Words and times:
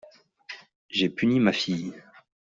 J'ai 0.89 1.09
puni 1.09 1.39
ma 1.39 1.53
fille. 1.53 1.93